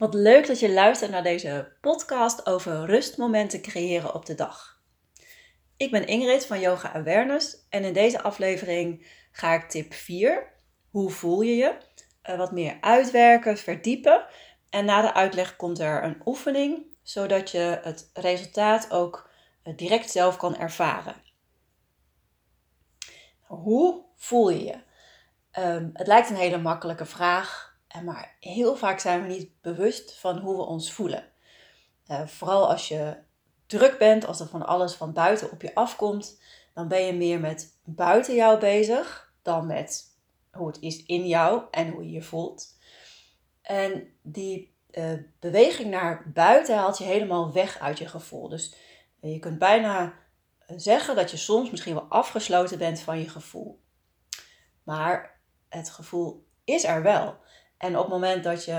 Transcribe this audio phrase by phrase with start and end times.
[0.00, 4.80] Wat leuk dat je luistert naar deze podcast over rustmomenten creëren op de dag.
[5.76, 10.52] Ik ben Ingrid van Yoga Awareness en in deze aflevering ga ik tip 4,
[10.90, 11.76] hoe voel je je,
[12.22, 14.26] eh, wat meer uitwerken, verdiepen.
[14.70, 19.30] En na de uitleg komt er een oefening, zodat je het resultaat ook
[19.62, 21.14] eh, direct zelf kan ervaren.
[23.40, 24.78] Hoe voel je je?
[25.60, 27.69] Um, het lijkt een hele makkelijke vraag,
[28.04, 31.24] maar heel vaak zijn we niet bewust van hoe we ons voelen.
[32.06, 33.16] Uh, vooral als je
[33.66, 36.40] druk bent, als er van alles van buiten op je afkomt,
[36.74, 40.04] dan ben je meer met buiten jou bezig dan met
[40.50, 42.78] hoe het is in jou en hoe je je voelt.
[43.62, 48.48] En die uh, beweging naar buiten haalt je helemaal weg uit je gevoel.
[48.48, 48.74] Dus
[49.20, 50.14] uh, je kunt bijna
[50.66, 53.80] zeggen dat je soms misschien wel afgesloten bent van je gevoel.
[54.82, 57.38] Maar het gevoel is er wel.
[57.80, 58.72] En op het moment dat je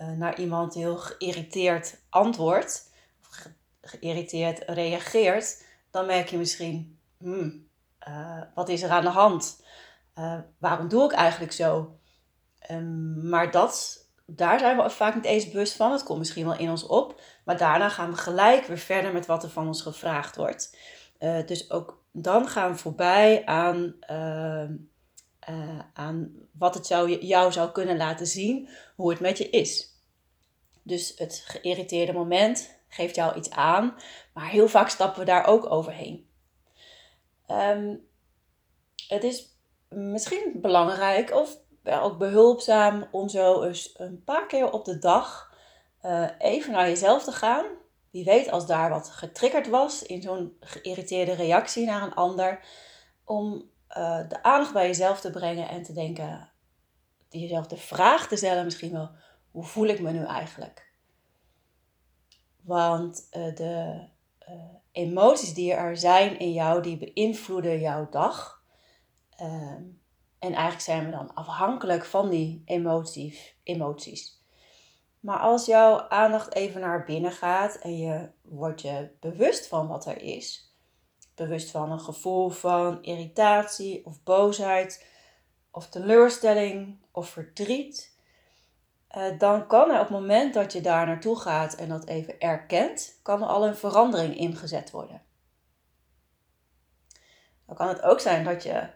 [0.00, 3.50] uh, naar iemand heel geïrriteerd antwoordt, of ge
[3.82, 7.68] geïrriteerd reageert, dan merk je misschien, hmm,
[8.08, 9.62] uh, wat is er aan de hand?
[10.18, 11.98] Uh, waarom doe ik eigenlijk zo?
[12.70, 15.92] Um, maar dat, daar zijn we vaak niet eens bewust van.
[15.92, 17.20] Het komt misschien wel in ons op.
[17.44, 20.76] Maar daarna gaan we gelijk weer verder met wat er van ons gevraagd wordt.
[21.46, 24.74] dus ook dan gaan we voorbij aan ehm,
[25.50, 29.90] uh, aan wat het zou, jou zou kunnen laten zien, hoe het met je is.
[30.82, 33.94] Dus het geïrriteerde moment geeft jou iets aan,
[34.34, 36.28] maar heel vaak stappen we daar ook overheen.
[37.48, 38.06] Um,
[39.08, 39.56] het is
[39.88, 45.54] misschien belangrijk of ook behulpzaam om zo eens een paar keer op de dag
[46.02, 47.64] uh, even naar jezelf te gaan.
[48.10, 52.64] Wie weet als daar wat getriggerd was in zo'n geïrriteerde reactie naar een ander,
[53.24, 56.50] om uh, de aandacht bij jezelf te brengen en te denken,
[57.28, 59.10] jezelf de vraag te stellen misschien wel,
[59.50, 60.90] hoe voel ik me nu eigenlijk?
[62.62, 64.08] Want uh, de
[64.48, 64.54] uh,
[64.92, 68.64] emoties die er zijn in jou, die beïnvloeden jouw dag.
[69.36, 69.82] Ehm,
[70.38, 73.56] en eigenlijk zijn we dan afhankelijk van die emoties.
[73.62, 74.40] emoties.
[75.20, 80.06] Maar als jouw aandacht even naar binnen gaat en je wordt je bewust van wat
[80.06, 80.71] er is,
[81.42, 85.06] bewust van een gevoel van irritatie of boosheid
[85.70, 88.16] of teleurstelling of verdriet,
[89.16, 92.40] uh, dan kan er op het moment dat je daar naartoe gaat en dat even
[92.40, 95.22] erkent, kan er al een verandering ingezet worden.
[97.66, 98.88] Dan kan het ook zijn dat je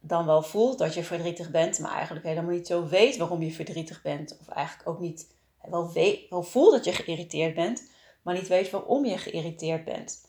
[0.00, 3.52] dan wel voelt dat je verdrietig bent, maar eigenlijk helemaal niet zo weet waarom je
[3.52, 4.38] verdrietig bent.
[4.40, 5.34] Of eigenlijk ook niet
[5.70, 5.92] wel,
[6.30, 7.90] wel voelt dat je geïrriteerd bent,
[8.22, 10.24] maar niet weet waarom je geïrriteerd bent.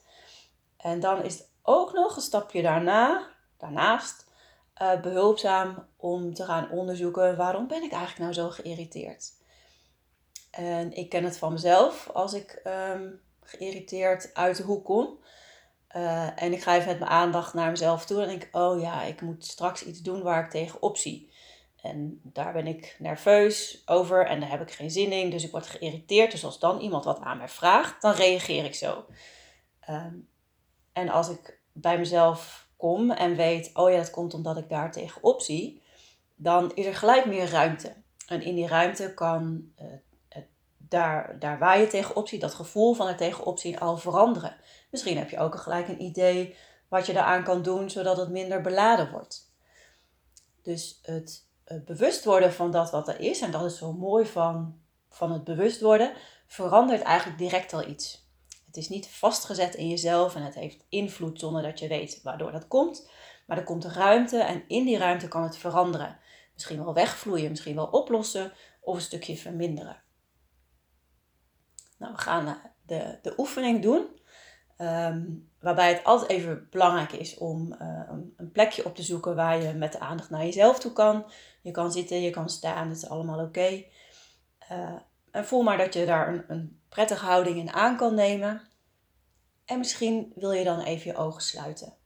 [0.78, 4.26] En dan is het ook nog een stapje daarna, daarnaast
[4.82, 9.32] uh, behulpzaam om te gaan onderzoeken waarom ben ik eigenlijk nou zo geïrriteerd.
[10.50, 12.62] En ik ken het van mezelf als ik
[12.94, 15.18] um, geïrriteerd uit de hoek kom.
[15.96, 19.02] Uh, en ik ga even met mijn aandacht naar mezelf toe en denk oh ja,
[19.02, 21.32] ik moet straks iets doen waar ik tegenop zie.
[21.82, 25.50] En daar ben ik nerveus over en daar heb ik geen zin in, dus ik
[25.50, 26.30] word geïrriteerd.
[26.30, 29.04] Dus als dan iemand wat aan mij vraagt, dan reageer ik zo.
[29.90, 30.28] Um,
[30.98, 34.92] en als ik bij mezelf kom en weet, oh ja, dat komt omdat ik daar
[34.92, 35.82] tegenop zie,
[36.36, 37.94] dan is er gelijk meer ruimte.
[38.26, 39.72] En in die ruimte kan
[40.28, 44.56] het, daar, daar waar je tegenop ziet, dat gevoel van het tegenop zien al veranderen.
[44.90, 46.56] Misschien heb je ook gelijk een idee
[46.88, 49.52] wat je daaraan kan doen, zodat het minder beladen wordt.
[50.62, 54.26] Dus het, het bewust worden van dat wat er is, en dat is zo mooi
[54.26, 56.12] van, van het bewust worden,
[56.46, 58.27] verandert eigenlijk direct al iets.
[58.78, 62.68] Is niet vastgezet in jezelf en het heeft invloed zonder dat je weet waardoor dat
[62.68, 63.10] komt.
[63.46, 66.18] Maar er komt ruimte en in die ruimte kan het veranderen.
[66.54, 70.02] Misschien wel wegvloeien, misschien wel oplossen of een stukje verminderen.
[71.98, 72.54] Nou, we gaan eh,
[72.86, 74.06] de, de oefening doen.
[74.80, 78.02] Um, waarbij het altijd even belangrijk is om uh,
[78.36, 81.30] een plekje op te zoeken waar je met de aandacht naar jezelf toe kan.
[81.62, 83.84] Je kan zitten, je kan staan, het is allemaal oké.
[84.72, 84.94] Uh,
[85.30, 88.67] en voel maar dat je daar een, een prettige houding in aan kan nemen.
[89.68, 91.96] En misschien wil je dan even je ogen sluiten.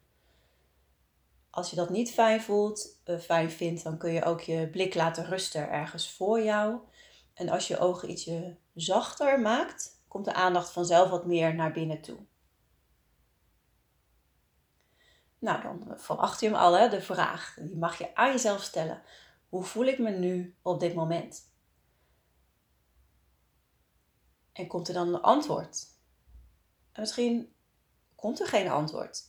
[1.50, 4.94] Als je dat niet fijn voelt, uh, fijn vindt, dan kun je ook je blik
[4.94, 6.78] laten rusten ergens voor jou.
[7.34, 12.00] En als je ogen ietsje zachter maakt, komt de aandacht vanzelf wat meer naar binnen
[12.00, 12.18] toe.
[15.38, 17.56] Nou, dan verwacht je hem al, hè, de vraag.
[17.60, 19.02] Die mag je aan jezelf stellen.
[19.48, 21.50] Hoe voel ik me nu op dit moment?
[24.52, 25.86] En komt er dan een antwoord?
[26.92, 27.51] En misschien
[28.22, 29.22] komt er geen antwoord.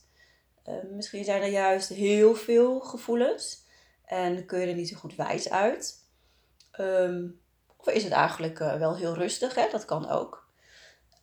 [0.68, 3.66] Uh, misschien zijn er juist heel veel gevoelens
[4.04, 6.08] en kun je er niet zo goed wijs uit.
[6.80, 7.40] Um,
[7.76, 9.54] Of is het eigenlijk eh, wel heel rustig?
[9.54, 9.68] Hè?
[9.70, 10.48] Dat kan ook.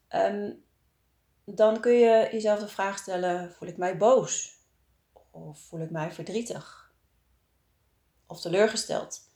[0.08, 0.52] Ehm,
[1.46, 4.60] dan kun je jezelf de vraag stellen: voel ik mij boos?
[5.32, 6.92] Of voel ik mij verdrietig?
[8.28, 9.30] Of teleurgesteld?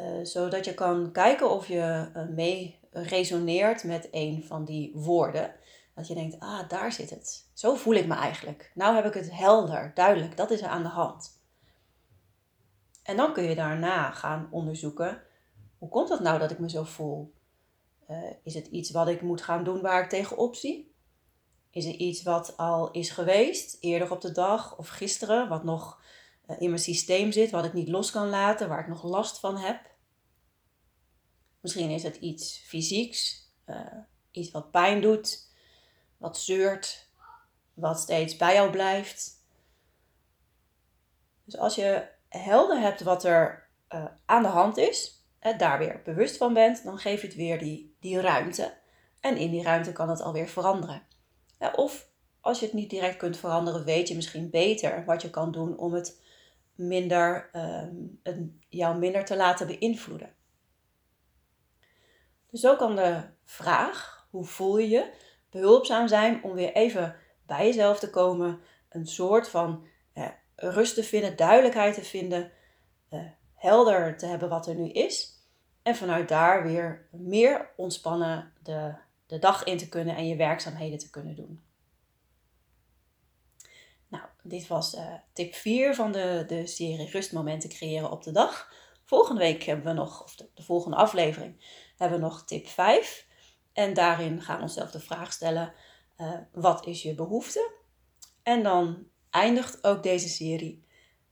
[0.00, 5.54] Uh, zodat je kan kijken of je mee resoneert met een van die woorden.
[5.94, 7.50] Dat je denkt, ah, daar zit het.
[7.52, 8.72] Zo voel ik me eigenlijk.
[8.74, 10.36] Nou heb ik het helder, duidelijk.
[10.36, 11.40] Dat is er aan de hand.
[13.02, 15.22] En dan kun je daarna gaan onderzoeken,
[15.78, 17.34] hoe komt het nou dat ik me zo voel?
[18.10, 20.94] Uh, is het iets wat ik moet gaan doen waar ik tegenop zie?
[21.70, 26.02] Is er iets wat al is geweest, eerder op de dag of gisteren, wat nog
[26.46, 29.38] uh, in mijn systeem zit, wat ik niet los kan laten, waar ik nog last
[29.38, 29.90] van heb?
[31.60, 33.76] Misschien is het iets fysieks, uh,
[34.30, 35.51] iets wat pijn doet,
[36.22, 37.08] wat zeurt,
[37.74, 39.44] wat steeds bij jou blijft.
[41.44, 46.00] Dus als je helder hebt wat er uh, aan de hand is, en daar weer
[46.04, 48.74] bewust van bent, dan geef je het weer die, die ruimte.
[49.20, 51.02] En in die ruimte kan het alweer veranderen.
[51.74, 52.08] Of
[52.40, 55.78] als je het niet direct kunt veranderen, weet je misschien beter wat je kan doen
[55.78, 56.20] om het
[56.74, 60.34] minder, uh, jou minder te laten beïnvloeden.
[62.50, 65.12] Dus zo kan de vraag, hoe voel je je,
[65.52, 67.16] behulpzaam zijn om weer even
[67.46, 72.52] bij jezelf te komen, een soort van eh, rust te vinden, duidelijkheid te vinden,
[73.08, 73.20] eh,
[73.54, 75.40] helder te hebben wat er nu is.
[75.82, 78.94] En vanuit daar weer meer ontspannen de,
[79.26, 81.62] de dag in te kunnen en je werkzaamheden te kunnen doen.
[84.08, 88.72] Nou, dit was uh, tip 4 van de, de serie Rustmomenten creëren op de dag.
[89.04, 91.64] Volgende week hebben we nog, of de, de volgende aflevering,
[91.96, 93.26] hebben we nog tip 5.
[93.72, 95.72] En daarin gaan we onszelf de vraag stellen:
[96.18, 97.70] uh, wat is je behoefte?
[98.42, 100.86] En dan eindigt ook deze serie.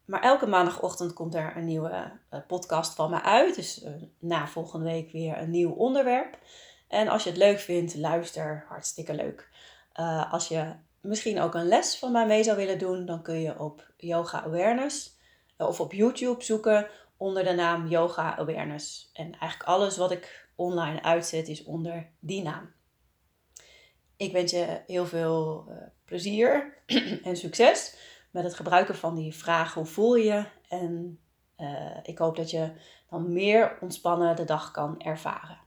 [0.05, 3.55] Maar elke maandagochtend komt er een nieuwe uh, podcast van me uit.
[3.55, 6.39] Dus uh, na volgende week weer een nieuw onderwerp.
[6.89, 8.65] En als je het leuk vindt, luister.
[8.69, 9.49] Hartstikke leuk.
[10.31, 13.59] als je misschien ook een les van mij mee zou willen doen, dan kun je
[13.59, 15.19] op Yoga Awareness
[15.57, 19.11] of op YouTube zoeken onder de naam Yoga Awareness.
[19.13, 22.73] En eigenlijk alles wat ik online uitzet is onder die naam.
[24.17, 26.75] Ik wens je heel veel uh, plezier
[27.25, 27.97] en succes
[28.31, 31.19] met het gebruiken van die vraag hoe voel je en
[31.59, 32.73] uh, ik hoop dat je
[33.11, 35.59] dan meer ontspannen de dag kan ervaren.